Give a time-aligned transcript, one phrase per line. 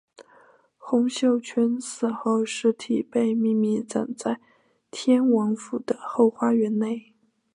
[0.79, 4.39] 洪秀全死后尸体被秘密葬在
[4.89, 7.13] 天王府的后花园内。